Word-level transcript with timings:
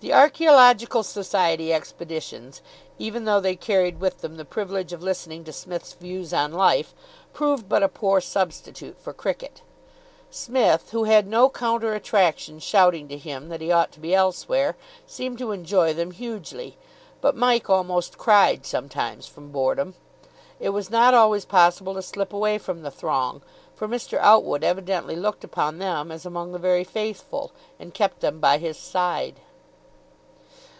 The 0.00 0.12
Archaeological 0.12 1.02
Society 1.02 1.72
expeditions, 1.72 2.60
even 2.98 3.24
though 3.24 3.40
they 3.40 3.56
carried 3.56 3.98
with 3.98 4.18
them 4.18 4.36
the 4.36 4.44
privilege 4.44 4.92
of 4.92 5.02
listening 5.02 5.42
to 5.44 5.54
Psmith's 5.54 5.94
views 5.94 6.34
on 6.34 6.52
life, 6.52 6.94
proved 7.32 7.66
but 7.66 7.82
a 7.82 7.88
poor 7.88 8.20
substitute 8.20 9.00
for 9.00 9.14
cricket. 9.14 9.62
Psmith, 10.28 10.90
who 10.90 11.04
had 11.04 11.26
no 11.26 11.48
counter 11.48 11.94
attraction 11.94 12.58
shouting 12.58 13.08
to 13.08 13.16
him 13.16 13.48
that 13.48 13.62
he 13.62 13.72
ought 13.72 13.90
to 13.92 13.98
be 14.00 14.14
elsewhere, 14.14 14.76
seemed 15.06 15.38
to 15.38 15.50
enjoy 15.52 15.94
them 15.94 16.10
hugely, 16.10 16.76
but 17.22 17.34
Mike 17.34 17.70
almost 17.70 18.18
cried 18.18 18.66
sometimes 18.66 19.26
from 19.26 19.50
boredom. 19.50 19.94
It 20.60 20.68
was 20.68 20.90
not 20.90 21.14
always 21.14 21.46
possible 21.46 21.94
to 21.94 22.02
slip 22.02 22.34
away 22.34 22.58
from 22.58 22.82
the 22.82 22.90
throng, 22.90 23.40
for 23.74 23.88
Mr. 23.88 24.18
Outwood 24.18 24.62
evidently 24.62 25.16
looked 25.16 25.42
upon 25.42 25.78
them 25.78 26.12
as 26.12 26.26
among 26.26 26.52
the 26.52 26.58
very 26.58 26.84
faithful, 26.84 27.52
and 27.78 27.94
kept 27.94 28.20
them 28.20 28.40
by 28.40 28.58
his 28.58 28.76
aide. 28.94 29.36